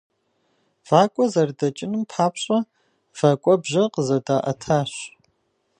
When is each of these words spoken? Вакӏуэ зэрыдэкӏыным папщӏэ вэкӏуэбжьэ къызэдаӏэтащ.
Вакӏуэ 0.87 1.25
зэрыдэкӏыным 1.33 2.03
папщӏэ 2.11 2.59
вэкӏуэбжьэ 3.17 3.83
къызэдаӏэтащ. 3.93 4.91